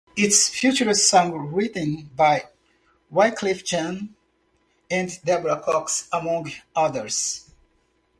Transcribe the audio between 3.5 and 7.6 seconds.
Jean and Deborah Cox, among others.